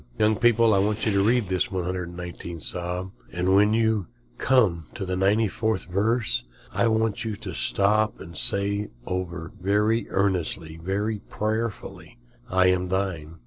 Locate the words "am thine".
12.69-13.35